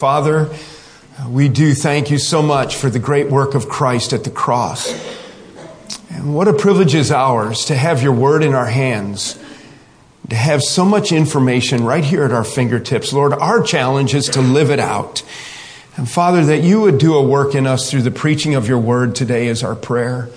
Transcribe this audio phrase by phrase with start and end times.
[0.00, 0.52] Father,
[1.28, 4.92] we do thank you so much for the great work of Christ at the cross.
[6.10, 9.38] And what a privilege is ours to have your word in our hands,
[10.30, 13.12] to have so much information right here at our fingertips.
[13.12, 15.22] Lord, our challenge is to live it out.
[15.96, 18.80] And Father, that you would do a work in us through the preaching of your
[18.80, 20.28] word today is our prayer.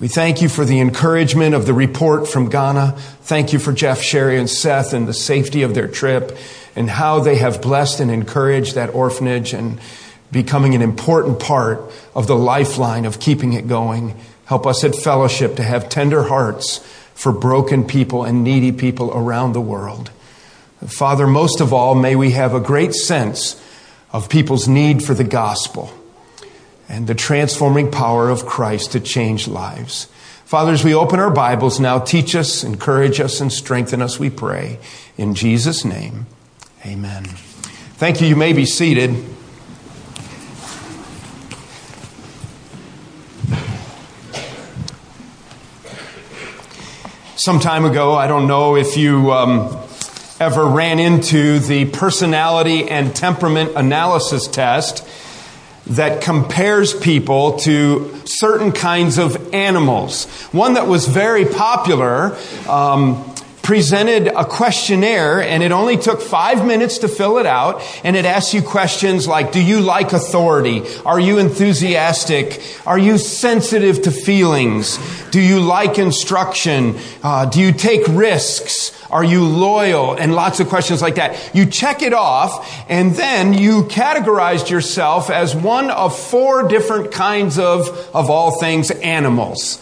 [0.00, 2.92] We thank you for the encouragement of the report from Ghana.
[3.20, 6.38] Thank you for Jeff, Sherry, and Seth and the safety of their trip
[6.74, 9.78] and how they have blessed and encouraged that orphanage and
[10.32, 11.82] becoming an important part
[12.14, 14.18] of the lifeline of keeping it going.
[14.46, 16.78] Help us at fellowship to have tender hearts
[17.12, 20.10] for broken people and needy people around the world.
[20.86, 23.62] Father, most of all, may we have a great sense
[24.14, 25.92] of people's need for the gospel
[26.90, 30.06] and the transforming power of Christ to change lives.
[30.44, 34.28] Father, as we open our Bibles now, teach us, encourage us, and strengthen us, we
[34.28, 34.80] pray.
[35.16, 36.26] In Jesus' name.
[36.84, 37.22] Amen.
[37.94, 38.26] Thank you.
[38.26, 39.14] You may be seated.
[47.36, 49.78] Some time ago, I don't know if you um,
[50.40, 55.06] ever ran into the personality and temperament analysis test
[55.90, 60.26] that compares people to certain kinds of animals.
[60.52, 62.36] One that was very popular
[62.68, 63.29] um,
[63.70, 67.80] presented a questionnaire and it only took five minutes to fill it out.
[68.02, 70.82] And it asks you questions like, do you like authority?
[71.06, 72.60] Are you enthusiastic?
[72.84, 74.98] Are you sensitive to feelings?
[75.30, 76.96] Do you like instruction?
[77.22, 78.90] Uh, do you take risks?
[79.08, 80.14] Are you loyal?
[80.14, 81.54] And lots of questions like that.
[81.54, 87.56] You check it off and then you categorized yourself as one of four different kinds
[87.56, 89.80] of, of all things, animals.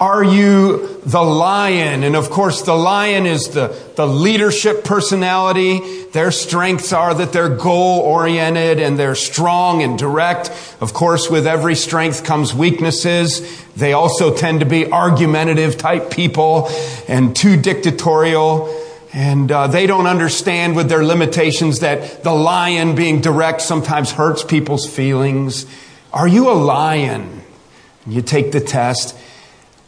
[0.00, 2.02] Are you the lion?
[2.02, 6.04] And of course, the lion is the, the leadership personality.
[6.12, 10.50] Their strengths are that they're goal oriented and they're strong and direct.
[10.82, 13.64] Of course, with every strength comes weaknesses.
[13.74, 16.68] They also tend to be argumentative type people
[17.08, 18.68] and too dictatorial.
[19.14, 24.44] And uh, they don't understand with their limitations that the lion being direct sometimes hurts
[24.44, 25.64] people's feelings.
[26.12, 27.40] Are you a lion?
[28.06, 29.16] You take the test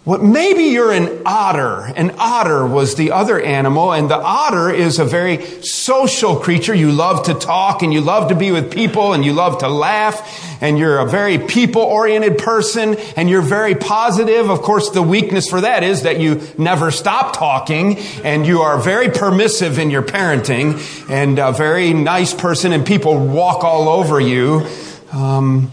[0.09, 1.93] well, maybe you're an otter.
[1.95, 6.75] An otter was the other animal, and the otter is a very social creature.
[6.75, 9.69] You love to talk, and you love to be with people, and you love to
[9.69, 14.49] laugh, and you're a very people-oriented person, and you're very positive.
[14.49, 18.81] Of course, the weakness for that is that you never stop talking, and you are
[18.81, 20.81] very permissive in your parenting,
[21.11, 24.67] and a very nice person, and people walk all over you.
[25.13, 25.71] Um,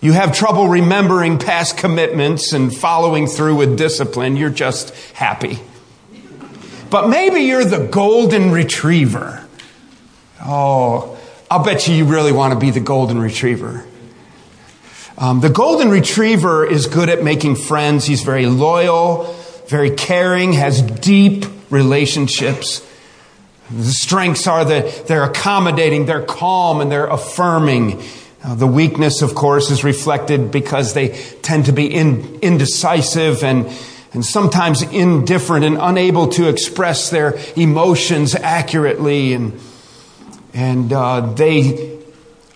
[0.00, 4.36] you have trouble remembering past commitments and following through with discipline.
[4.36, 5.58] You're just happy.
[6.90, 9.46] But maybe you're the golden retriever.
[10.44, 11.18] Oh,
[11.50, 13.84] I'll bet you you really want to be the golden retriever.
[15.18, 18.04] Um, the golden retriever is good at making friends.
[18.04, 19.34] He's very loyal,
[19.66, 22.86] very caring, has deep relationships.
[23.70, 28.02] The strengths are that they're accommodating, they're calm, and they're affirming.
[28.46, 31.08] Uh, the weakness, of course, is reflected because they
[31.42, 33.66] tend to be in, indecisive and,
[34.12, 39.32] and sometimes indifferent and unable to express their emotions accurately.
[39.32, 39.58] And,
[40.54, 41.98] and uh, they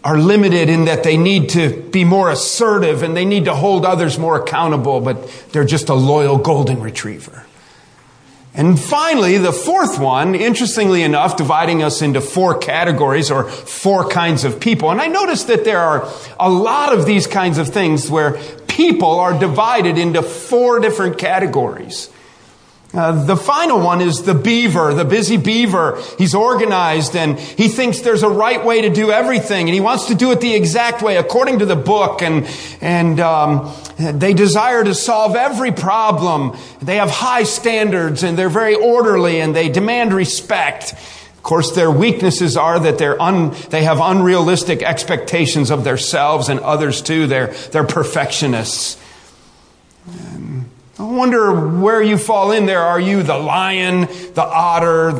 [0.04, 3.84] are limited in that they need to be more assertive and they need to hold
[3.84, 7.44] others more accountable, but they're just a loyal golden retriever.
[8.52, 14.44] And finally, the fourth one, interestingly enough, dividing us into four categories or four kinds
[14.44, 14.90] of people.
[14.90, 19.20] And I noticed that there are a lot of these kinds of things where people
[19.20, 22.10] are divided into four different categories.
[22.92, 26.02] Uh, the final one is the beaver, the busy beaver.
[26.18, 30.06] He's organized and he thinks there's a right way to do everything and he wants
[30.06, 32.48] to do it the exact way according to the book and,
[32.80, 36.56] and, um, they desire to solve every problem.
[36.82, 40.92] They have high standards and they're very orderly and they demand respect.
[40.92, 46.58] Of course, their weaknesses are that they're un, they have unrealistic expectations of themselves and
[46.58, 47.28] others too.
[47.28, 48.96] They're, they're perfectionists.
[51.00, 51.50] I wonder
[51.80, 52.82] where you fall in there.
[52.82, 54.02] Are you the lion,
[54.34, 55.12] the otter,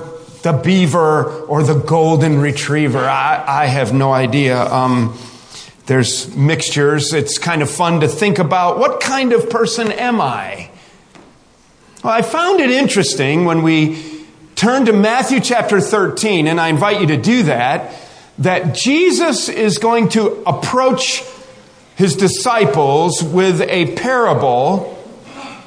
[0.42, 2.98] the beaver, or the golden retriever?
[2.98, 4.60] I, I have no idea.
[4.60, 5.16] Um,
[5.86, 7.14] there's mixtures.
[7.14, 10.70] It's kind of fun to think about what kind of person am I?
[12.04, 17.00] Well, I found it interesting when we turn to Matthew chapter 13, and I invite
[17.00, 17.94] you to do that,
[18.36, 21.24] that Jesus is going to approach
[21.96, 24.98] his disciples with a parable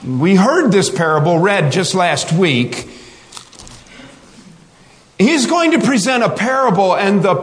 [0.06, 2.90] we heard this parable read just last week.
[5.18, 7.36] He's going to present a parable, and the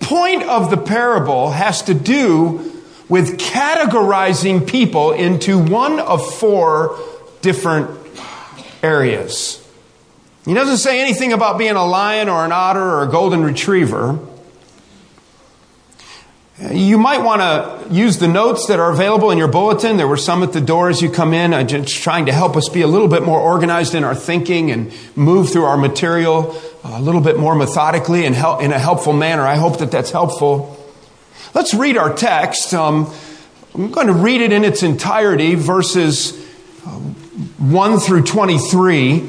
[0.00, 6.98] point of the parable has to do with categorizing people into one of four
[7.40, 7.90] different
[8.82, 9.64] areas.
[10.44, 14.18] He doesn't say anything about being a lion or an otter or a golden retriever.
[16.60, 19.96] You might want to use the notes that are available in your bulletin.
[19.96, 22.56] There were some at the door as you come in, uh, just trying to help
[22.56, 26.60] us be a little bit more organized in our thinking and move through our material
[26.84, 29.42] a little bit more methodically and help, in a helpful manner.
[29.42, 30.76] I hope that that's helpful.
[31.54, 32.72] Let's read our text.
[32.74, 33.12] Um,
[33.74, 36.32] I'm going to read it in its entirety, verses
[36.86, 39.28] uh, 1 through 23.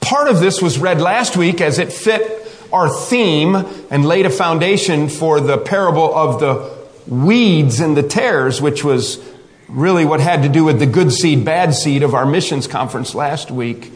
[0.00, 2.41] Part of this was read last week as it fit
[2.72, 3.54] our theme
[3.90, 9.22] and laid a foundation for the parable of the weeds and the tares, which was
[9.68, 13.14] really what had to do with the good seed, bad seed of our missions conference
[13.14, 13.92] last week.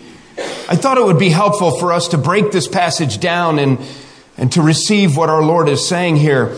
[0.69, 3.78] I thought it would be helpful for us to break this passage down and,
[4.37, 6.56] and to receive what our Lord is saying here.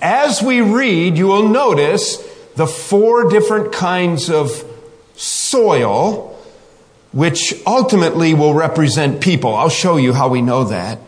[0.00, 2.16] As we read, you will notice
[2.56, 4.64] the four different kinds of
[5.14, 6.30] soil
[7.12, 9.54] which ultimately will represent people.
[9.54, 10.98] I'll show you how we know that.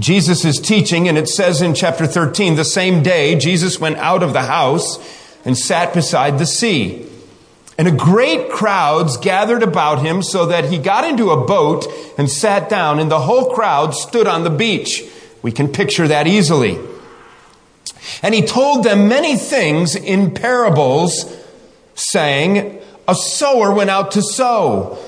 [0.00, 4.22] Jesus is teaching, and it says in chapter 13, the same day, Jesus went out
[4.22, 4.98] of the house
[5.44, 7.06] and sat beside the sea.
[7.76, 11.86] And a great crowds gathered about him so that he got into a boat
[12.18, 15.04] and sat down, and the whole crowd stood on the beach.
[15.42, 16.78] We can picture that easily.
[18.22, 21.36] And he told them many things in parables,
[21.94, 24.98] saying, A sower went out to sow.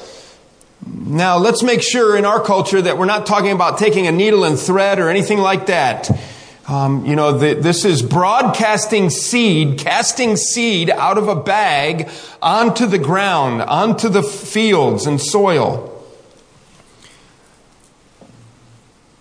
[0.85, 4.45] Now, let's make sure in our culture that we're not talking about taking a needle
[4.45, 6.11] and thread or anything like that.
[6.69, 12.09] Um, you know, the, this is broadcasting seed, casting seed out of a bag
[12.41, 15.92] onto the ground, onto the fields and soil.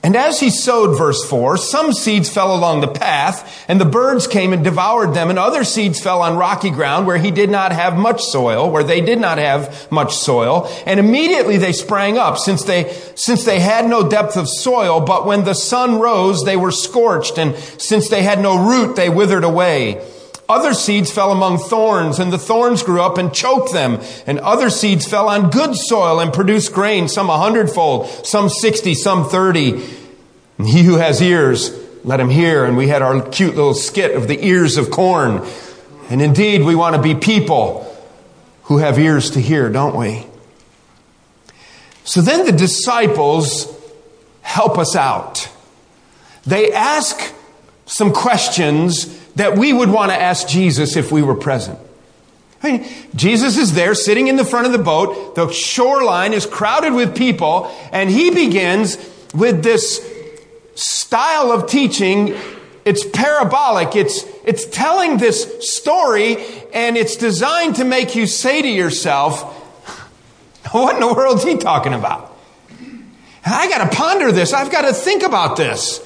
[0.04, 4.26] And as he sowed, verse 4, some seeds fell along the path, and the birds
[4.26, 7.72] came and devoured them, and other seeds fell on rocky ground where he did not
[7.72, 12.40] have much soil, where they did not have much soil, and immediately they sprang up,
[12.40, 16.58] since they, since they had no depth of soil, but when the sun rose, they
[16.58, 20.04] were scorched, and since they had no root, they withered away.
[20.52, 24.02] Other seeds fell among thorns, and the thorns grew up and choked them.
[24.28, 28.94] And other seeds fell on good soil and produced grain, some a hundredfold, some sixty,
[28.94, 29.82] some thirty.
[30.58, 31.72] And he who has ears,
[32.04, 32.66] let him hear.
[32.66, 35.48] And we had our cute little skit of the ears of corn.
[36.10, 37.88] And indeed, we want to be people
[38.64, 40.28] who have ears to hear, don't we?
[42.04, 43.74] So then the disciples
[44.42, 45.50] help us out.
[46.46, 47.34] They ask
[47.86, 51.80] some questions that we would want to ask Jesus if we were present.
[52.64, 55.36] I mean, Jesus is there sitting in the front of the boat.
[55.36, 58.98] The shoreline is crowded with people, and he begins
[59.34, 60.08] with this
[60.76, 62.36] style of teaching.
[62.86, 63.96] It's parabolic.
[63.96, 66.38] It's, it's telling this story,
[66.74, 69.42] and it's designed to make you say to yourself,
[70.72, 72.32] what in the world is he talking about?
[73.44, 74.54] I got to ponder this.
[74.54, 76.00] I've got to think about this.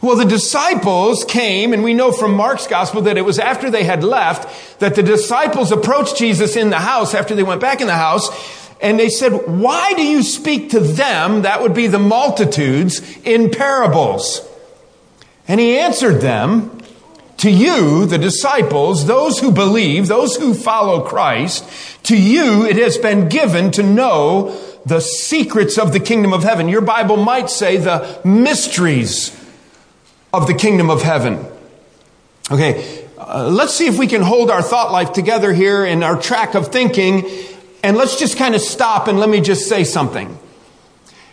[0.00, 3.82] Well, the disciples came, and we know from Mark's gospel that it was after they
[3.82, 7.88] had left that the disciples approached Jesus in the house after they went back in
[7.88, 8.30] the house,
[8.80, 13.50] and they said, Why do you speak to them, that would be the multitudes, in
[13.50, 14.48] parables?
[15.48, 16.78] And he answered them,
[17.38, 21.68] To you, the disciples, those who believe, those who follow Christ,
[22.04, 24.56] to you it has been given to know
[24.86, 26.68] the secrets of the kingdom of heaven.
[26.68, 29.37] Your Bible might say the mysteries
[30.32, 31.44] of the kingdom of heaven.
[32.50, 36.20] Okay, uh, let's see if we can hold our thought life together here in our
[36.20, 37.28] track of thinking,
[37.82, 40.38] and let's just kind of stop and let me just say something.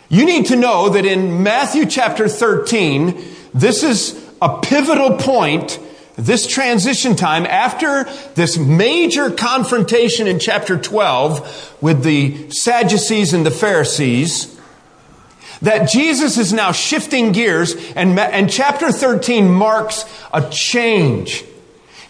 [0.08, 3.22] You need to know that in Matthew chapter 13,
[3.52, 5.78] this is a pivotal point,
[6.16, 13.50] this transition time after this major confrontation in chapter 12 with the Sadducees and the
[13.50, 14.55] Pharisees
[15.62, 21.44] that Jesus is now shifting gears, and, and chapter 13 marks a change.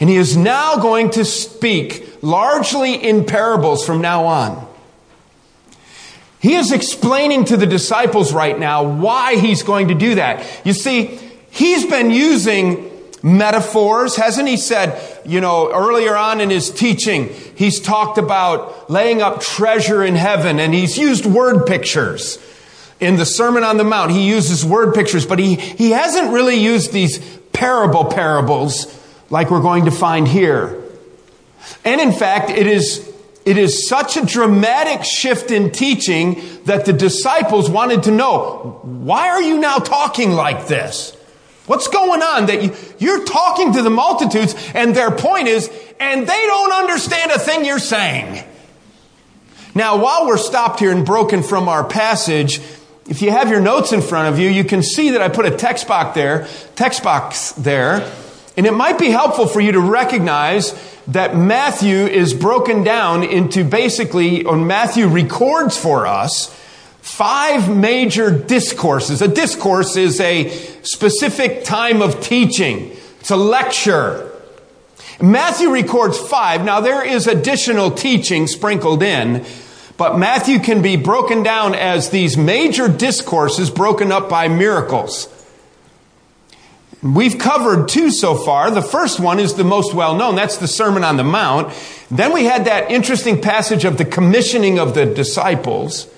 [0.00, 4.66] And he is now going to speak largely in parables from now on.
[6.40, 10.46] He is explaining to the disciples right now why he's going to do that.
[10.64, 11.18] You see,
[11.50, 12.90] he's been using
[13.22, 19.22] metaphors, hasn't he said, you know, earlier on in his teaching, he's talked about laying
[19.22, 22.38] up treasure in heaven and he's used word pictures.
[22.98, 26.56] In the Sermon on the Mount, he uses word pictures, but he, he hasn't really
[26.56, 27.18] used these
[27.52, 28.86] parable parables
[29.30, 30.82] like we're going to find here.
[31.84, 33.12] And in fact, it is,
[33.44, 39.28] it is such a dramatic shift in teaching that the disciples wanted to know, why
[39.28, 41.12] are you now talking like this?
[41.66, 46.22] What's going on that you, you're talking to the multitudes and their point is, and
[46.22, 48.44] they don't understand a thing you're saying?
[49.74, 52.60] Now, while we're stopped here and broken from our passage,
[53.08, 55.46] if you have your notes in front of you, you can see that I put
[55.46, 58.12] a text box there, text box there,
[58.56, 60.74] and it might be helpful for you to recognize
[61.08, 66.52] that Matthew is broken down into basically, or Matthew records for us
[67.00, 69.22] five major discourses.
[69.22, 70.48] A discourse is a
[70.82, 72.90] specific time of teaching.
[73.20, 74.32] It's a lecture.
[75.20, 76.64] Matthew records five.
[76.64, 79.46] Now there is additional teaching sprinkled in,
[79.96, 85.28] but Matthew can be broken down as these major discourses broken up by miracles.
[87.02, 88.70] We've covered two so far.
[88.70, 90.34] The first one is the most well known.
[90.34, 91.72] That's the Sermon on the Mount.
[92.10, 96.10] Then we had that interesting passage of the commissioning of the disciples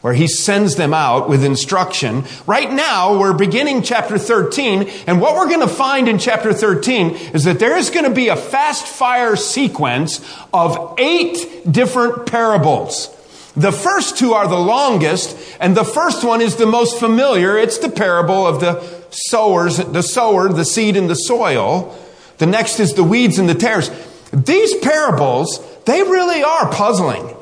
[0.00, 2.24] where he sends them out with instruction.
[2.46, 7.10] Right now, we're beginning chapter 13, and what we're going to find in chapter 13
[7.34, 10.20] is that there is going to be a fast fire sequence
[10.52, 13.16] of eight different parables.
[13.56, 17.58] The first two are the longest, and the first one is the most familiar.
[17.58, 21.96] It's the parable of the sowers, the sower, the seed in the soil.
[22.38, 23.90] The next is the weeds and the tares.
[24.32, 27.36] These parables, they really are puzzling.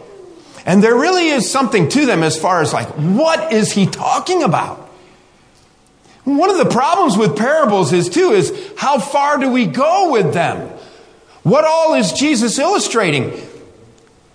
[0.66, 4.42] And there really is something to them as far as like, what is he talking
[4.42, 4.78] about?
[6.24, 10.34] One of the problems with parables is too, is how far do we go with
[10.34, 10.68] them?
[11.42, 13.32] What all is Jesus illustrating?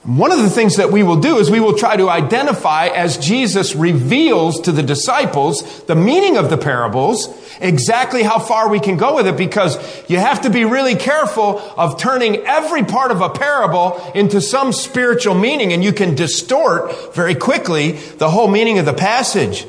[0.05, 3.17] One of the things that we will do is we will try to identify as
[3.17, 7.27] Jesus reveals to the disciples the meaning of the parables,
[7.59, 11.59] exactly how far we can go with it, because you have to be really careful
[11.75, 17.15] of turning every part of a parable into some spiritual meaning, and you can distort
[17.15, 19.65] very quickly the whole meaning of the passage.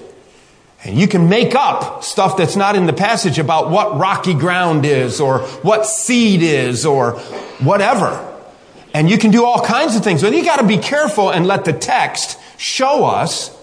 [0.84, 4.84] And you can make up stuff that's not in the passage about what rocky ground
[4.84, 7.12] is, or what seed is, or
[7.60, 8.34] whatever.
[8.96, 11.46] And you can do all kinds of things, but you got to be careful and
[11.46, 13.54] let the text show us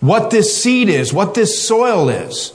[0.00, 2.52] what this seed is, what this soil is.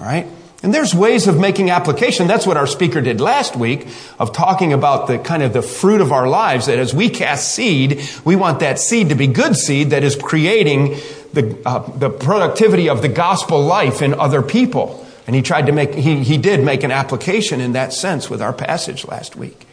[0.00, 0.26] All right?
[0.64, 2.26] And there's ways of making application.
[2.26, 3.86] That's what our speaker did last week
[4.18, 7.54] of talking about the kind of the fruit of our lives that as we cast
[7.54, 10.96] seed, we want that seed to be good seed that is creating
[11.34, 15.06] the, uh, the productivity of the gospel life in other people.
[15.28, 18.42] And he tried to make, he, he did make an application in that sense with
[18.42, 19.67] our passage last week.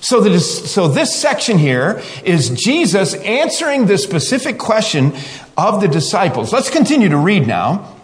[0.00, 5.12] So, this, so this section here is Jesus answering the specific question
[5.56, 6.52] of the disciples.
[6.52, 7.94] Let's continue to read now.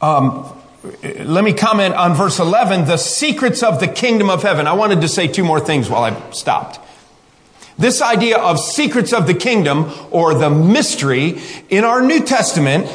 [0.00, 0.52] Um,
[1.02, 4.66] let me comment on verse 11, the secrets of the kingdom of heaven.
[4.66, 6.80] I wanted to say two more things while I stopped.
[7.78, 12.90] This idea of secrets of the kingdom or the mystery in our New Testament,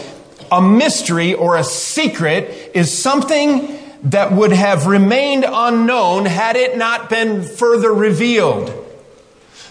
[0.51, 7.09] a mystery or a secret is something that would have remained unknown had it not
[7.09, 8.73] been further revealed.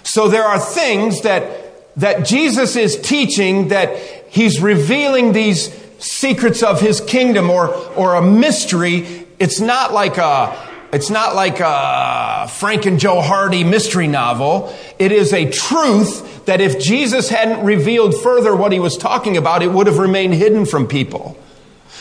[0.03, 3.97] So there are things that, that Jesus is teaching that
[4.29, 9.27] he's revealing these secrets of his kingdom or, or a mystery.
[9.39, 10.57] It's not like a,
[10.93, 14.75] it's not like a Frank and Joe Hardy mystery novel.
[14.99, 19.63] It is a truth that if Jesus hadn't revealed further what he was talking about,
[19.63, 21.37] it would have remained hidden from people.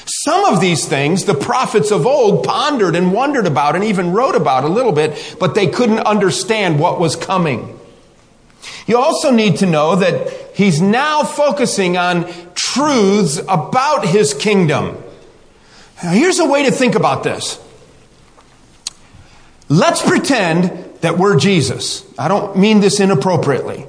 [0.07, 4.35] Some of these things the prophets of old pondered and wondered about and even wrote
[4.35, 7.77] about a little bit, but they couldn't understand what was coming.
[8.85, 14.97] You also need to know that he's now focusing on truths about his kingdom.
[16.01, 17.61] Now, here's a way to think about this.
[19.67, 22.05] Let's pretend that we're Jesus.
[22.17, 23.85] I don't mean this inappropriately,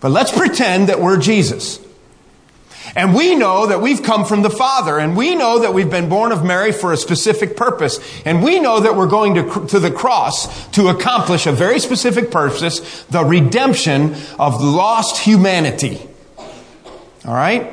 [0.00, 1.80] but let's pretend that we're Jesus.
[2.96, 6.08] And we know that we've come from the Father, and we know that we've been
[6.08, 9.78] born of Mary for a specific purpose, and we know that we're going to, to
[9.78, 16.00] the cross to accomplish a very specific purpose, the redemption of lost humanity.
[16.38, 17.70] All right?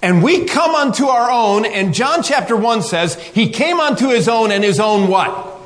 [0.00, 4.30] And we come unto our own, and John chapter 1 says, He came unto His
[4.30, 5.58] own, and His own what?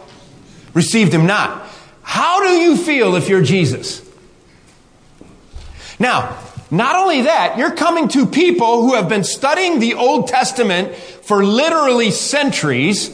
[0.75, 1.69] Received Him not.
[2.03, 4.05] How do you feel if you're Jesus?
[6.01, 6.37] Now,
[6.71, 11.45] not only that, you're coming to people who have been studying the Old Testament for
[11.45, 13.11] literally centuries,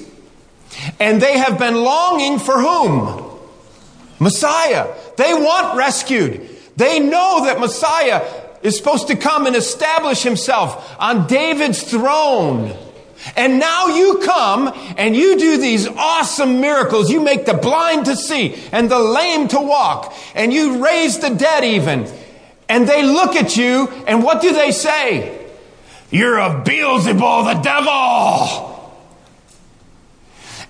[0.99, 3.31] and they have been longing for whom?
[4.19, 4.93] Messiah.
[5.17, 6.49] They want rescued.
[6.77, 8.25] They know that Messiah
[8.63, 12.75] is supposed to come and establish himself on David's throne.
[13.37, 17.11] And now you come and you do these awesome miracles.
[17.11, 21.31] You make the blind to see and the lame to walk and you raise the
[21.31, 22.11] dead even.
[22.69, 25.47] And they look at you, and what do they say?
[26.11, 28.71] You're of Beelzebul, the devil.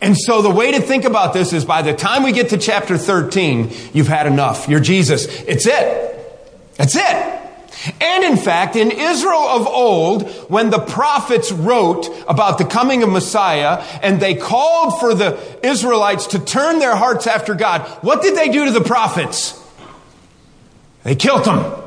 [0.01, 2.59] And so the way to think about this is by the time we get to
[2.59, 4.69] chapter 13, you've had enough.
[4.69, 5.27] You're Jesus.
[5.43, 6.75] It's it.
[6.77, 7.41] That's it.
[8.01, 13.11] And in fact, in Israel of old, when the prophets wrote about the coming of
[13.11, 18.37] Messiah and they called for the Israelites to turn their hearts after God, what did
[18.37, 19.61] they do to the prophets?
[21.03, 21.84] They killed them.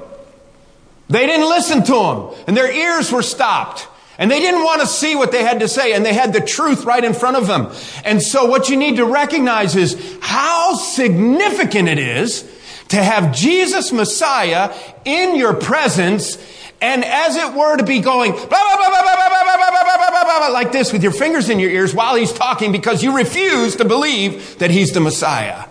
[1.10, 3.88] They didn't listen to him, and their ears were stopped.
[4.20, 6.42] And they didn't want to see what they had to say, and they had the
[6.42, 7.72] truth right in front of them.
[8.04, 12.42] And so what you need to recognize is how significant it is
[12.90, 16.38] to have Jesus Messiah in your presence
[16.80, 19.98] and as it were to be going blah, blah, blah, blah, blah, blah, blah, blah,
[19.98, 23.04] blah, blah, blah, like this with your fingers in your ears while he's talking because
[23.04, 25.66] you refuse to believe that he's the Messiah.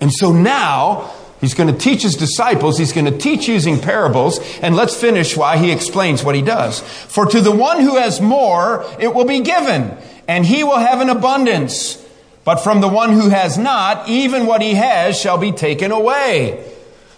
[0.00, 1.12] And so now
[1.46, 5.36] he's going to teach his disciples, he's going to teach using parables, and let's finish
[5.36, 6.80] why he explains what he does.
[6.80, 11.00] For to the one who has more, it will be given, and he will have
[11.00, 12.04] an abundance.
[12.42, 16.68] But from the one who has not, even what he has shall be taken away.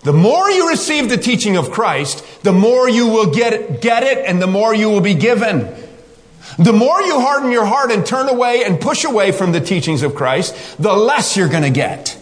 [0.03, 4.27] The more you receive the teaching of Christ, the more you will get, get it
[4.27, 5.75] and the more you will be given.
[6.59, 10.03] The more you harden your heart and turn away and push away from the teachings
[10.03, 12.18] of Christ, the less you're going to get.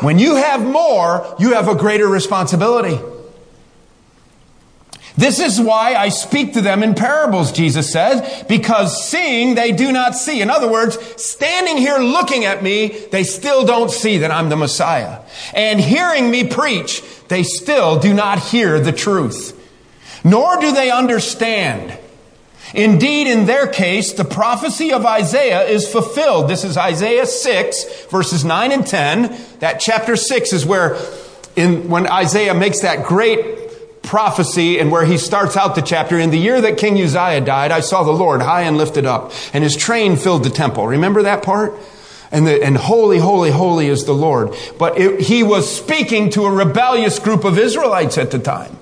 [0.00, 2.98] When you have more, you have a greater responsibility.
[5.16, 9.92] This is why I speak to them in parables, Jesus says, because seeing they do
[9.92, 10.40] not see.
[10.40, 14.56] In other words, standing here looking at me, they still don't see that I'm the
[14.56, 15.18] Messiah.
[15.52, 19.56] And hearing me preach, they still do not hear the truth.
[20.24, 21.98] Nor do they understand.
[22.74, 26.48] Indeed, in their case, the prophecy of Isaiah is fulfilled.
[26.48, 29.36] This is Isaiah 6, verses 9 and 10.
[29.58, 30.96] That chapter 6 is where
[31.56, 36.18] in, when Isaiah makes that great prophecy and where he starts out the chapter.
[36.18, 39.32] In the year that King Uzziah died, I saw the Lord high and lifted up,
[39.52, 40.86] and his train filled the temple.
[40.86, 41.74] Remember that part?
[42.32, 44.54] And, the, and holy, holy, holy is the Lord.
[44.78, 48.78] But it, he was speaking to a rebellious group of Israelites at the time.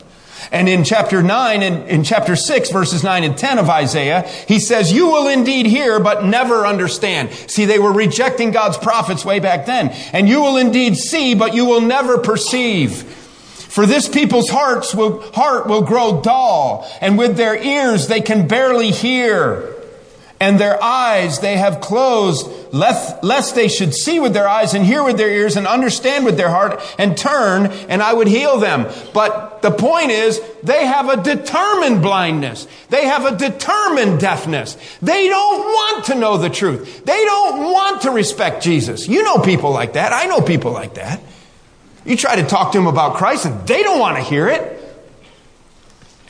[0.51, 4.59] And in chapter 9 and in chapter 6 verses 9 and 10 of Isaiah, he
[4.59, 7.31] says, you will indeed hear, but never understand.
[7.31, 9.91] See, they were rejecting God's prophets way back then.
[10.13, 13.03] And you will indeed see, but you will never perceive.
[13.69, 18.49] For this people's hearts will, heart will grow dull, and with their ears they can
[18.49, 19.75] barely hear,
[20.41, 24.85] and their eyes they have closed, lest, lest they should see with their eyes and
[24.85, 28.59] hear with their ears and understand with their heart and turn, and I would heal
[28.59, 28.87] them.
[29.13, 32.67] But the point is, they have a determined blindness.
[32.91, 34.77] They have a determined deafness.
[35.03, 37.05] They don't want to know the truth.
[37.05, 39.09] They don't want to respect Jesus.
[39.09, 40.13] You know people like that.
[40.13, 41.21] I know people like that.
[42.05, 44.78] You try to talk to them about Christ and they don't want to hear it.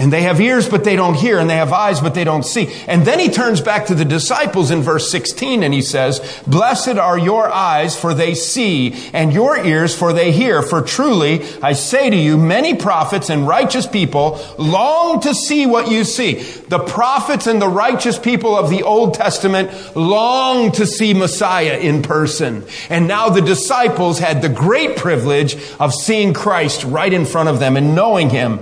[0.00, 2.44] And they have ears, but they don't hear, and they have eyes, but they don't
[2.44, 2.72] see.
[2.87, 6.98] And then he turns back to the disciples in verse 16 and he says, Blessed
[6.98, 10.62] are your eyes, for they see, and your ears, for they hear.
[10.62, 15.90] For truly, I say to you, many prophets and righteous people long to see what
[15.90, 16.34] you see.
[16.34, 22.02] The prophets and the righteous people of the Old Testament long to see Messiah in
[22.02, 22.64] person.
[22.88, 27.58] And now the disciples had the great privilege of seeing Christ right in front of
[27.58, 28.61] them and knowing him.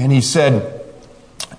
[0.00, 0.80] And he said,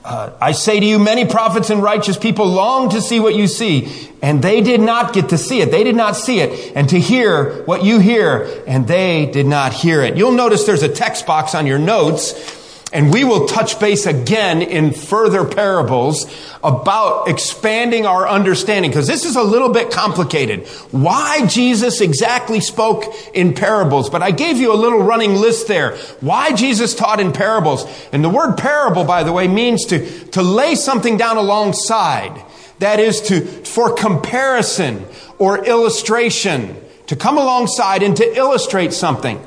[0.03, 3.45] uh, I say to you, many prophets and righteous people long to see what you
[3.45, 5.69] see, and they did not get to see it.
[5.69, 9.73] They did not see it, and to hear what you hear, and they did not
[9.73, 10.17] hear it.
[10.17, 12.31] You'll notice there's a text box on your notes
[12.93, 16.29] and we will touch base again in further parables
[16.61, 20.67] about expanding our understanding because this is a little bit complicated.
[20.91, 25.95] Why Jesus exactly spoke in parables, but I gave you a little running list there.
[26.19, 27.85] Why Jesus taught in parables.
[28.11, 32.43] And the word parable, by the way, means to, to lay something down alongside.
[32.79, 35.05] That is to, for comparison
[35.37, 36.75] or illustration.
[37.07, 39.41] To come alongside and to illustrate something.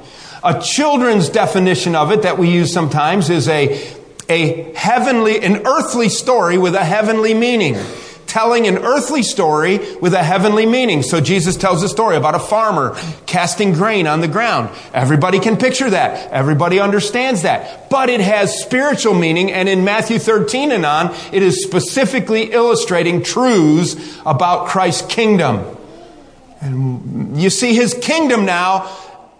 [0.45, 3.83] A children's definition of it that we use sometimes is a,
[4.29, 7.79] a heavenly, an earthly story with a heavenly meaning.
[8.27, 11.03] Telling an earthly story with a heavenly meaning.
[11.03, 14.69] So Jesus tells a story about a farmer casting grain on the ground.
[14.93, 16.31] Everybody can picture that.
[16.31, 17.89] Everybody understands that.
[17.89, 23.23] But it has spiritual meaning, and in Matthew 13 and on, it is specifically illustrating
[23.23, 23.95] truths
[24.27, 25.65] about Christ's kingdom.
[26.61, 28.91] And you see, his kingdom now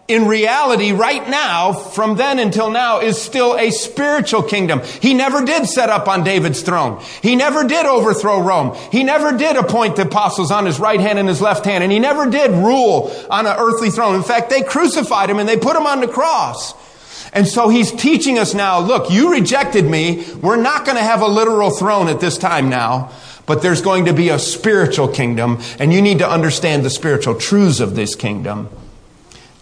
[0.07, 4.83] in reality, right now, from then until now, is still a spiritual kingdom.
[5.01, 7.03] He never did set up on David's throne.
[7.23, 8.77] He never did overthrow Rome.
[8.93, 11.83] He never did appoint the apostles on his right hand and his left hand.
[11.83, 14.15] And he never did rule on an earthly throne.
[14.15, 16.75] In fact, they crucified him and they put him on the cross.
[17.33, 20.27] And so he's teaching us now, look, you rejected me.
[20.43, 23.11] We're not going to have a literal throne at this time now.
[23.47, 27.35] But there's going to be a spiritual kingdom, and you need to understand the spiritual
[27.35, 28.71] truths of this kingdom.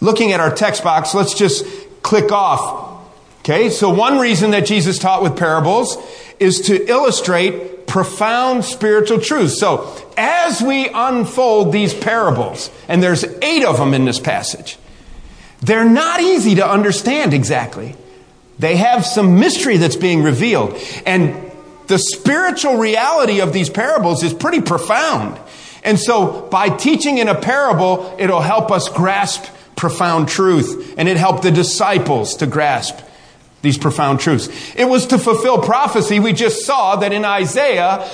[0.03, 1.65] Looking at our text box, let's just
[2.03, 3.07] click off.
[3.43, 5.97] Okay, so one reason that Jesus taught with parables
[6.41, 9.61] is to illustrate profound spiritual truths.
[9.61, 14.77] So, as we unfold these parables, and there's eight of them in this passage,
[15.61, 17.95] they're not easy to understand exactly.
[18.59, 20.77] They have some mystery that's being revealed.
[21.07, 21.53] And
[21.87, 25.39] the spiritual reality of these parables is pretty profound.
[25.85, 29.45] And so, by teaching in a parable, it'll help us grasp
[29.77, 32.99] profound truth, and it helped the disciples to grasp
[33.63, 34.49] these profound truths.
[34.75, 36.19] It was to fulfill prophecy.
[36.19, 38.05] We just saw that in Isaiah,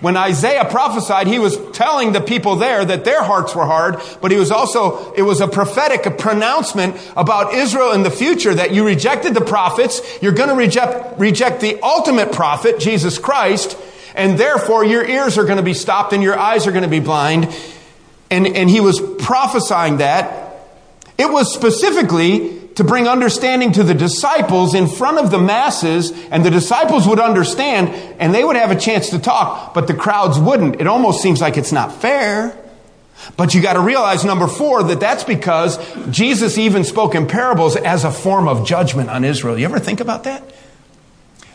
[0.00, 4.30] when Isaiah prophesied, he was telling the people there that their hearts were hard, but
[4.30, 8.86] he was also, it was a prophetic pronouncement about Israel in the future that you
[8.86, 13.76] rejected the prophets, you're going to reject, reject the ultimate prophet, Jesus Christ,
[14.14, 16.88] and therefore your ears are going to be stopped and your eyes are going to
[16.88, 17.52] be blind.
[18.30, 20.41] And, and he was prophesying that.
[21.22, 26.44] It was specifically to bring understanding to the disciples in front of the masses, and
[26.44, 30.36] the disciples would understand, and they would have a chance to talk, but the crowds
[30.36, 30.80] wouldn't.
[30.80, 32.58] It almost seems like it's not fair.
[33.36, 35.78] But you got to realize, number four, that that's because
[36.10, 39.56] Jesus even spoke in parables as a form of judgment on Israel.
[39.56, 40.42] You ever think about that?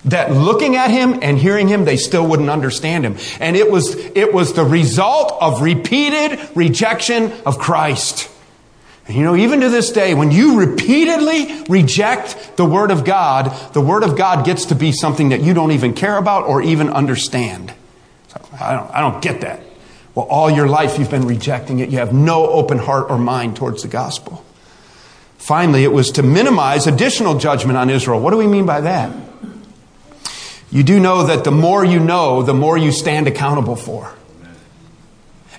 [0.06, 3.18] That looking at him and hearing him, they still wouldn't understand him.
[3.42, 8.30] And it was, it was the result of repeated rejection of Christ.
[9.10, 13.80] You know, even to this day, when you repeatedly reject the Word of God, the
[13.80, 16.90] Word of God gets to be something that you don't even care about or even
[16.90, 17.74] understand.
[18.60, 19.62] I don't, I don't get that.
[20.14, 21.90] Well, all your life you've been rejecting it.
[21.90, 24.44] You have no open heart or mind towards the gospel.
[25.38, 28.20] Finally, it was to minimize additional judgment on Israel.
[28.20, 29.16] What do we mean by that?
[30.70, 34.14] You do know that the more you know, the more you stand accountable for.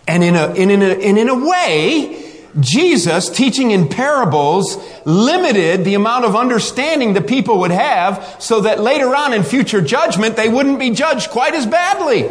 [0.07, 2.28] And in a, in, in a, and in a way,
[2.61, 8.81] Jesus, teaching in parables, limited the amount of understanding the people would have so that
[8.81, 12.29] later on in future judgment, they wouldn't be judged quite as badly.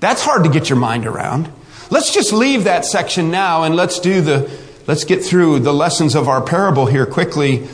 [0.00, 1.52] That's hard to get your mind around.
[1.90, 4.50] Let's just leave that section now and let's do the,
[4.86, 7.68] let's get through the lessons of our parable here quickly.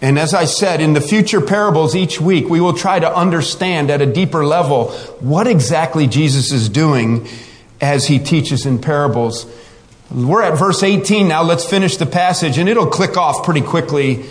[0.00, 3.90] And as I said, in the future parables each week, we will try to understand
[3.90, 4.90] at a deeper level
[5.20, 7.26] what exactly Jesus is doing
[7.80, 9.46] as he teaches in parables.
[10.10, 11.42] We're at verse 18 now.
[11.42, 14.24] Let's finish the passage and it'll click off pretty quickly.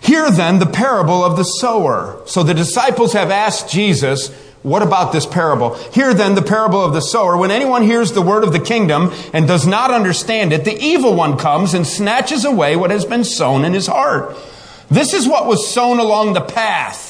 [0.00, 2.22] Hear then the parable of the sower.
[2.26, 4.30] So the disciples have asked Jesus,
[4.62, 5.74] what about this parable?
[5.74, 7.36] Hear then the parable of the sower.
[7.36, 11.14] When anyone hears the word of the kingdom and does not understand it, the evil
[11.14, 14.36] one comes and snatches away what has been sown in his heart.
[14.90, 17.09] This is what was sown along the path.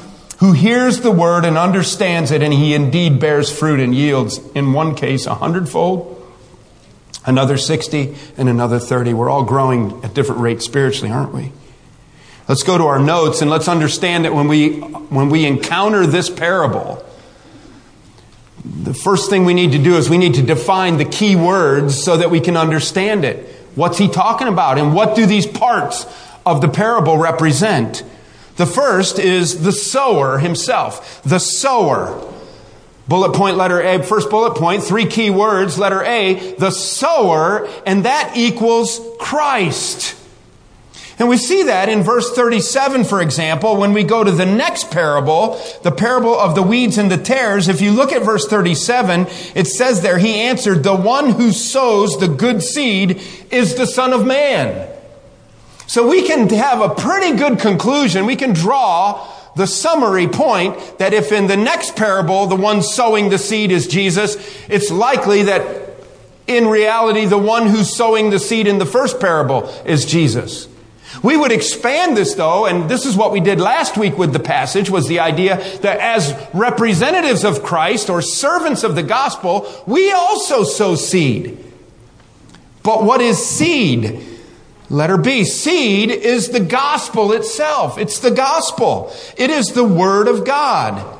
[0.41, 4.73] who hears the word and understands it, and he indeed bears fruit and yields, in
[4.73, 6.17] one case, a hundredfold,
[7.23, 9.13] another 60, and another 30.
[9.13, 11.51] We're all growing at different rates spiritually, aren't we?
[12.49, 16.27] Let's go to our notes and let's understand that when we, when we encounter this
[16.27, 17.05] parable,
[18.65, 22.03] the first thing we need to do is we need to define the key words
[22.03, 23.47] so that we can understand it.
[23.75, 24.79] What's he talking about?
[24.79, 26.07] And what do these parts
[26.47, 28.03] of the parable represent?
[28.57, 31.21] The first is the sower himself.
[31.23, 32.27] The sower.
[33.07, 38.05] Bullet point letter A, first bullet point, three key words, letter A, the sower, and
[38.05, 40.15] that equals Christ.
[41.19, 44.89] And we see that in verse 37, for example, when we go to the next
[44.89, 47.67] parable, the parable of the weeds and the tares.
[47.67, 52.19] If you look at verse 37, it says there, He answered, The one who sows
[52.19, 54.90] the good seed is the Son of Man.
[55.91, 58.25] So we can have a pretty good conclusion.
[58.25, 59.27] We can draw
[59.57, 63.87] the summary point that if in the next parable the one sowing the seed is
[63.87, 64.37] Jesus,
[64.69, 65.91] it's likely that
[66.47, 70.69] in reality the one who's sowing the seed in the first parable is Jesus.
[71.23, 74.39] We would expand this though, and this is what we did last week with the
[74.39, 80.09] passage, was the idea that as representatives of Christ or servants of the gospel, we
[80.13, 81.61] also sow seed.
[82.81, 84.29] But what is seed?
[84.91, 87.97] Letter B, seed is the gospel itself.
[87.97, 89.15] It's the gospel.
[89.37, 91.17] It is the word of God.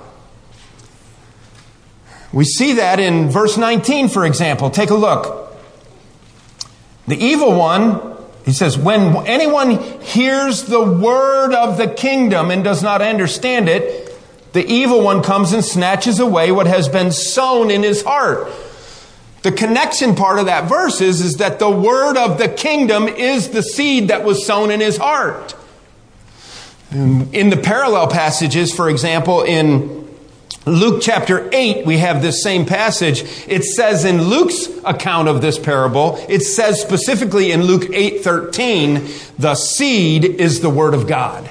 [2.34, 4.70] We see that in verse 19, for example.
[4.72, 5.56] Take a look.
[7.08, 12.84] The evil one, he says, when anyone hears the word of the kingdom and does
[12.84, 14.14] not understand it,
[14.52, 18.52] the evil one comes and snatches away what has been sown in his heart.
[19.44, 23.50] The connection part of that verse is, is that the word of the kingdom is
[23.50, 25.56] the seed that was sown in his heart.
[26.92, 30.08] In the parallel passages, for example, in
[30.66, 33.24] Luke chapter 8, we have this same passage.
[33.48, 39.08] It says in Luke's account of this parable, it says specifically in Luke 8 13,
[39.40, 41.50] the seed is the word of God.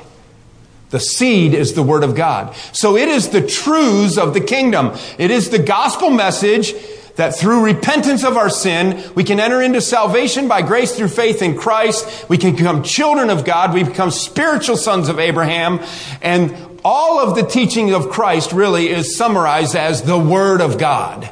[0.91, 2.55] The seed is the word of God.
[2.73, 4.93] So it is the truths of the kingdom.
[5.19, 6.75] It is the gospel message
[7.17, 11.43] that through repentance of our sin, we can enter into salvation by grace through faith
[11.43, 12.29] in Christ.
[12.29, 13.75] We can become children of God.
[13.75, 15.81] We become spiritual sons of Abraham.
[16.23, 21.31] And all of the teaching of Christ really is summarized as the Word of God.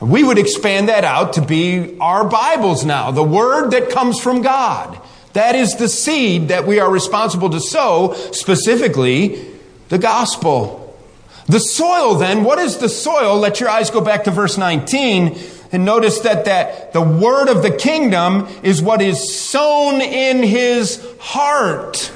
[0.00, 4.42] We would expand that out to be our Bibles now, the Word that comes from
[4.42, 5.00] God.
[5.32, 9.44] That is the seed that we are responsible to sow, specifically
[9.88, 10.87] the gospel.
[11.48, 13.38] The soil then, what is the soil?
[13.38, 15.38] Let your eyes go back to verse 19
[15.72, 21.04] and notice that, that the word of the kingdom is what is sown in his
[21.20, 22.12] heart.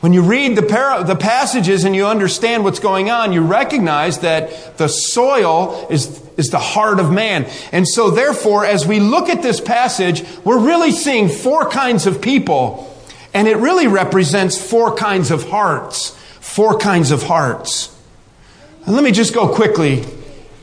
[0.00, 4.20] When you read the, para- the passages and you understand what's going on, you recognize
[4.20, 7.48] that the soil is, is the heart of man.
[7.72, 12.22] And so therefore, as we look at this passage, we're really seeing four kinds of
[12.22, 12.92] people.
[13.34, 16.10] And it really represents four kinds of hearts.
[16.40, 17.94] Four kinds of hearts.
[18.88, 20.04] Let me just go quickly,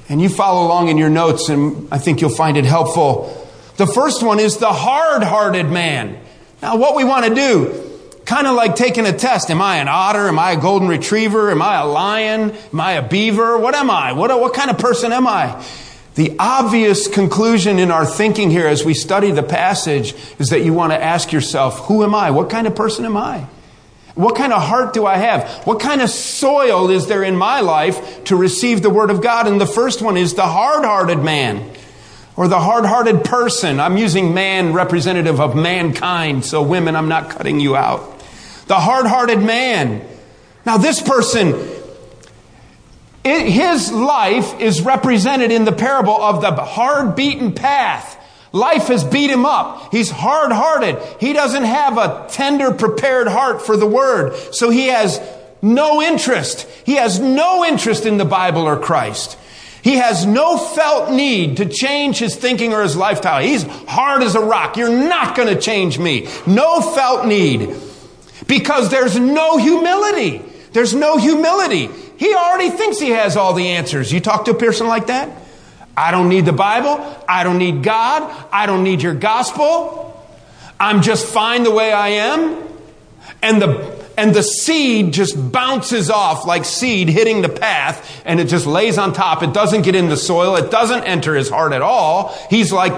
[0.09, 3.47] and you follow along in your notes, and I think you'll find it helpful.
[3.77, 6.17] The first one is the hard hearted man.
[6.61, 7.85] Now, what we want to do,
[8.25, 9.51] Kind of like taking a test.
[9.51, 10.27] Am I an otter?
[10.27, 11.51] Am I a golden retriever?
[11.51, 12.51] Am I a lion?
[12.73, 13.57] Am I a beaver?
[13.57, 14.13] What am I?
[14.13, 15.63] What, what kind of person am I?
[16.15, 20.73] The obvious conclusion in our thinking here as we study the passage is that you
[20.73, 22.31] want to ask yourself, who am I?
[22.31, 23.47] What kind of person am I?
[24.15, 25.47] What kind of heart do I have?
[25.65, 29.47] What kind of soil is there in my life to receive the Word of God?
[29.47, 31.69] And the first one is the hard-hearted man
[32.36, 33.80] or the hard-hearted person.
[33.80, 38.15] I'm using man representative of mankind, so women, I'm not cutting you out
[38.67, 40.01] the hard hearted man.
[40.65, 41.54] Now, this person,
[43.23, 48.14] it, his life is represented in the parable of the hard beaten path.
[48.55, 49.91] Life has beat him up.
[49.91, 50.97] He's hard hearted.
[51.19, 54.33] He doesn't have a tender, prepared heart for the word.
[54.55, 55.19] So he has
[55.61, 56.61] no interest.
[56.85, 59.37] He has no interest in the Bible or Christ.
[59.81, 63.41] He has no felt need to change his thinking or his lifestyle.
[63.41, 64.77] He's hard as a rock.
[64.77, 66.29] You're not going to change me.
[66.47, 67.75] No felt need.
[68.47, 70.41] Because there's no humility.
[70.71, 71.89] There's no humility.
[72.17, 74.13] He already thinks he has all the answers.
[74.13, 75.41] You talk to a person like that?
[75.97, 76.99] I don't need the Bible.
[77.27, 78.23] I don't need God.
[78.51, 80.12] I don't need your gospel.
[80.79, 82.63] I'm just fine the way I am.
[83.41, 88.45] And the, and the seed just bounces off like seed hitting the path and it
[88.45, 89.43] just lays on top.
[89.43, 90.55] It doesn't get in the soil.
[90.55, 92.36] It doesn't enter his heart at all.
[92.49, 92.93] He's like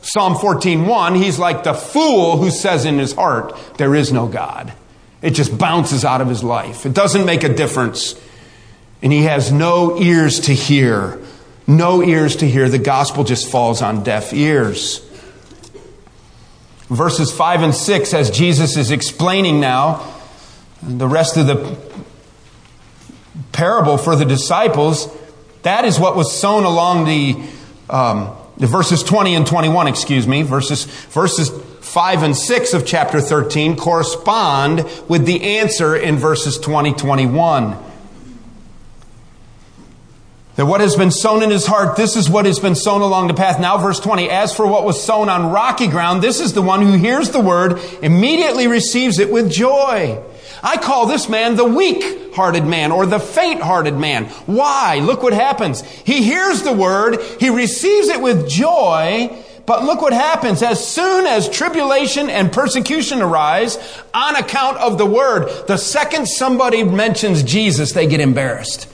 [0.00, 4.72] Psalm 14:1, he's like the fool who says in his heart, there is no God.
[5.20, 6.86] It just bounces out of his life.
[6.86, 8.14] It doesn't make a difference.
[9.02, 11.20] And he has no ears to hear.
[11.68, 12.66] No ears to hear.
[12.70, 15.04] The gospel just falls on deaf ears.
[16.88, 20.14] Verses 5 and 6, as Jesus is explaining now
[20.82, 21.78] the rest of the
[23.52, 25.14] parable for the disciples,
[25.62, 27.36] that is what was sown along the,
[27.90, 33.20] um, the verses 20 and 21, excuse me, verses, verses 5 and 6 of chapter
[33.20, 37.87] 13 correspond with the answer in verses 20, 21.
[40.58, 43.28] That what has been sown in his heart, this is what has been sown along
[43.28, 43.60] the path.
[43.60, 44.28] Now, verse 20.
[44.28, 47.38] As for what was sown on rocky ground, this is the one who hears the
[47.38, 50.20] word, immediately receives it with joy.
[50.60, 54.24] I call this man the weak hearted man or the faint hearted man.
[54.46, 54.98] Why?
[54.98, 55.82] Look what happens.
[55.82, 59.30] He hears the word, he receives it with joy,
[59.64, 60.60] but look what happens.
[60.64, 63.78] As soon as tribulation and persecution arise
[64.12, 68.88] on account of the word, the second somebody mentions Jesus, they get embarrassed.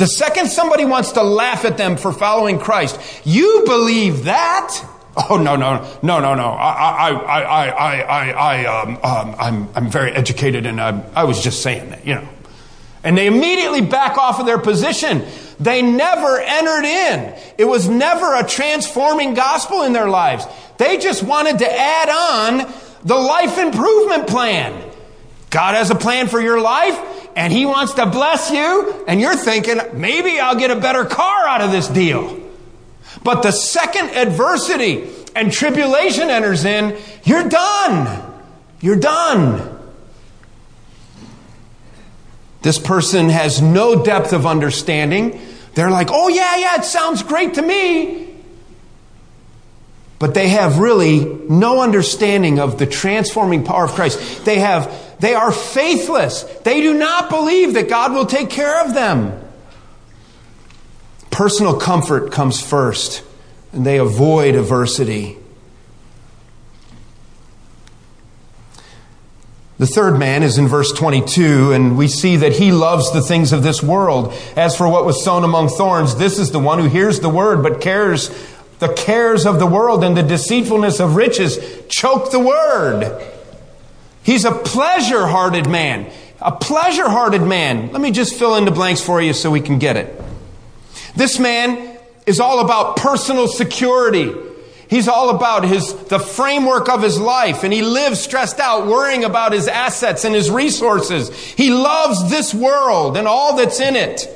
[0.00, 4.74] The second somebody wants to laugh at them for following Christ, you believe that?
[5.28, 6.48] Oh no no no no no!
[6.48, 11.24] I I I I I I um, um I'm I'm very educated and I, I
[11.24, 12.26] was just saying that you know,
[13.04, 15.26] and they immediately back off of their position.
[15.58, 17.34] They never entered in.
[17.58, 20.46] It was never a transforming gospel in their lives.
[20.78, 22.72] They just wanted to add on
[23.04, 24.82] the life improvement plan.
[25.50, 27.19] God has a plan for your life.
[27.36, 31.46] And he wants to bless you, and you're thinking, maybe I'll get a better car
[31.46, 32.38] out of this deal.
[33.22, 38.26] But the second adversity and tribulation enters in, you're done.
[38.80, 39.78] You're done.
[42.62, 45.40] This person has no depth of understanding.
[45.74, 48.28] They're like, oh, yeah, yeah, it sounds great to me.
[50.18, 54.44] But they have really no understanding of the transforming power of Christ.
[54.44, 56.42] They have, they are faithless.
[56.64, 59.38] They do not believe that God will take care of them.
[61.30, 63.22] Personal comfort comes first,
[63.72, 65.36] and they avoid adversity.
[69.78, 73.52] The third man is in verse 22, and we see that he loves the things
[73.52, 74.34] of this world.
[74.54, 77.62] As for what was sown among thorns, this is the one who hears the word,
[77.62, 78.28] but cares
[78.78, 83.39] the cares of the world and the deceitfulness of riches choke the word.
[84.22, 86.10] He's a pleasure hearted man.
[86.40, 87.92] A pleasure hearted man.
[87.92, 90.20] Let me just fill in the blanks for you so we can get it.
[91.14, 94.32] This man is all about personal security.
[94.88, 99.24] He's all about his, the framework of his life and he lives stressed out, worrying
[99.24, 101.34] about his assets and his resources.
[101.34, 104.28] He loves this world and all that's in it.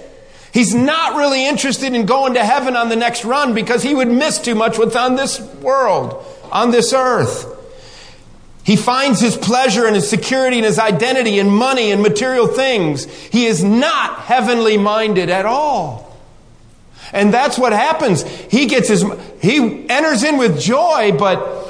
[0.53, 4.07] He's not really interested in going to heaven on the next run because he would
[4.07, 7.51] miss too much what's on this world, on this earth.
[8.65, 13.05] He finds his pleasure and his security and his identity in money and material things.
[13.05, 16.17] He is not heavenly minded at all.
[17.13, 18.23] And that's what happens.
[18.23, 19.05] He gets his,
[19.41, 21.69] he enters in with joy, but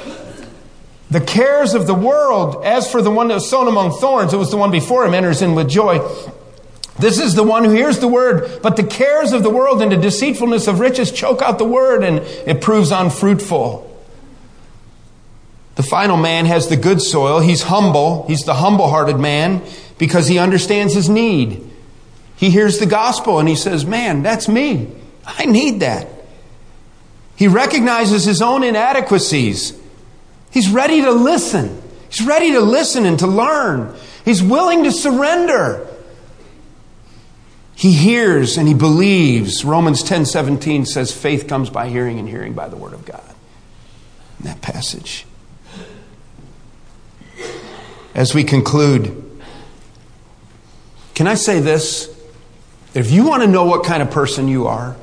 [1.10, 4.36] the cares of the world, as for the one that was sown among thorns, it
[4.36, 5.98] was the one before him, enters in with joy.
[6.98, 9.90] This is the one who hears the word, but the cares of the world and
[9.90, 13.90] the deceitfulness of riches choke out the word and it proves unfruitful.
[15.74, 17.40] The final man has the good soil.
[17.40, 18.26] He's humble.
[18.26, 19.62] He's the humble hearted man
[19.98, 21.70] because he understands his need.
[22.36, 24.92] He hears the gospel and he says, Man, that's me.
[25.26, 26.08] I need that.
[27.36, 29.78] He recognizes his own inadequacies.
[30.50, 31.82] He's ready to listen.
[32.08, 33.96] He's ready to listen and to learn.
[34.24, 35.88] He's willing to surrender.
[37.74, 39.64] He hears and he believes.
[39.64, 43.34] Romans 10 17 says, faith comes by hearing and hearing by the word of God.
[44.38, 45.26] In that passage.
[48.14, 49.22] As we conclude,
[51.14, 52.10] can I say this?
[52.94, 54.96] If you want to know what kind of person you are,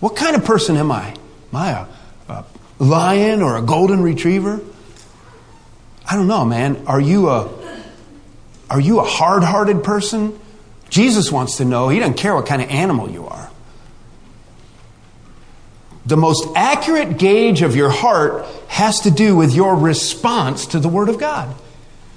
[0.00, 1.08] what kind of person am I?
[1.08, 2.44] Am I a, a
[2.78, 4.60] lion or a golden retriever?
[6.08, 6.84] I don't know, man.
[6.86, 7.50] Are you a
[8.70, 10.38] are you a hard-hearted person?
[10.88, 11.90] Jesus wants to know.
[11.90, 13.50] He doesn't care what kind of animal you are.
[16.06, 20.88] The most accurate gauge of your heart has to do with your response to the
[20.88, 21.54] Word of God.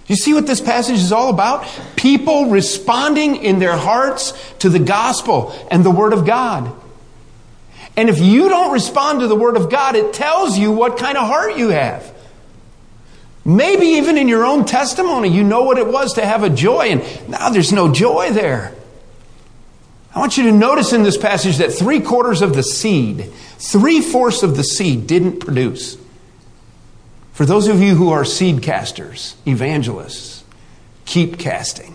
[0.08, 1.68] You see what this passage is all about?
[1.96, 6.72] People responding in their hearts to the gospel and the Word of God.
[7.98, 11.18] And if you don't respond to the Word of God, it tells you what kind
[11.18, 12.13] of heart you have.
[13.44, 16.88] Maybe even in your own testimony, you know what it was to have a joy,
[16.88, 18.74] and now there's no joy there.
[20.13, 24.02] I want you to notice in this passage that three quarters of the seed, three
[24.02, 25.98] fourths of the seed didn't produce.
[27.36, 30.45] For those of you who are seed casters, evangelists,
[31.04, 31.93] keep casting.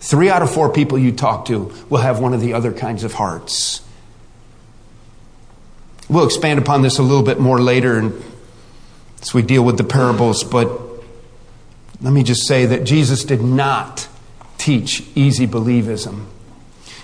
[0.00, 3.04] Three out of four people you talk to will have one of the other kinds
[3.04, 3.80] of hearts.
[6.08, 8.12] We'll expand upon this a little bit more later
[9.22, 10.68] as we deal with the parables, but
[12.00, 14.08] let me just say that Jesus did not
[14.58, 16.24] teach easy believism.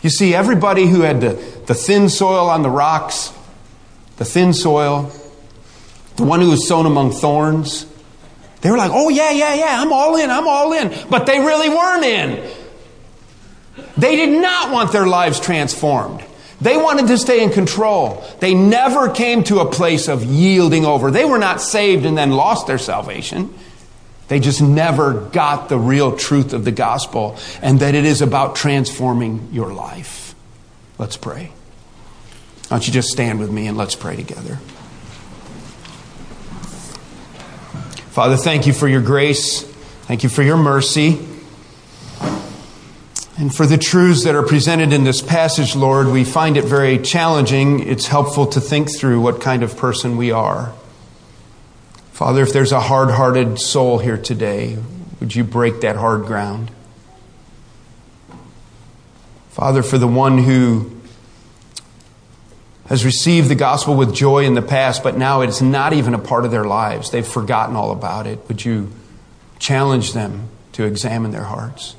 [0.03, 1.35] You see, everybody who had the,
[1.67, 3.33] the thin soil on the rocks,
[4.17, 5.13] the thin soil,
[6.17, 7.87] the one who was sown among thorns,
[8.61, 10.95] they were like, oh, yeah, yeah, yeah, I'm all in, I'm all in.
[11.11, 12.51] But they really weren't in.
[13.97, 16.25] They did not want their lives transformed.
[16.61, 18.25] They wanted to stay in control.
[18.41, 21.11] They never came to a place of yielding over.
[21.11, 23.53] They were not saved and then lost their salvation.
[24.29, 28.57] They just never got the real truth of the gospel and that it is about
[28.57, 30.35] transforming your life.
[30.97, 31.53] Let's pray.
[32.69, 34.59] Why don't you just stand with me and let's pray together?
[38.15, 39.65] Father, thank you for your grace.
[40.05, 41.19] Thank you for your mercy.
[43.37, 46.99] And for the truths that are presented in this passage, Lord, we find it very
[46.99, 47.81] challenging.
[47.81, 50.73] It's helpful to think through what kind of person we are.
[52.13, 54.79] Father, if there's a hard hearted soul here today,
[55.19, 56.71] would you break that hard ground?
[59.49, 60.89] Father, for the one who
[62.95, 66.19] has received the gospel with joy in the past, but now it's not even a
[66.19, 68.89] part of their lives, they've forgotten all about it, would you
[69.59, 71.97] challenge them to examine their hearts?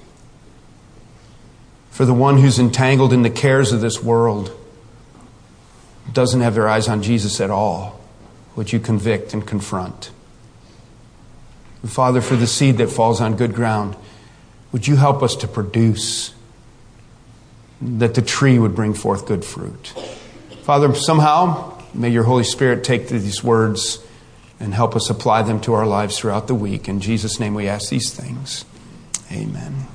[1.92, 4.58] For the one who's entangled in the cares of this world,
[6.14, 8.00] doesn't have their eyes on Jesus at all,
[8.56, 10.12] would you convict and confront?
[11.82, 13.98] And Father, for the seed that falls on good ground,
[14.72, 16.34] would you help us to produce
[17.82, 19.94] that the tree would bring forth good fruit?
[20.66, 24.04] Father, somehow, may your Holy Spirit take these words
[24.60, 26.90] and help us apply them to our lives throughout the week.
[26.90, 28.66] In Jesus' name we ask these things.
[29.32, 29.86] Amen.